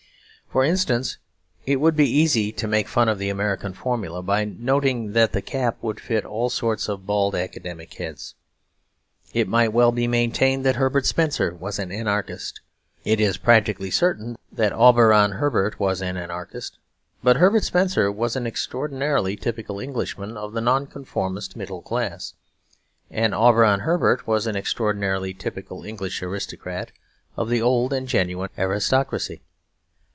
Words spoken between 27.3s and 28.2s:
of the old and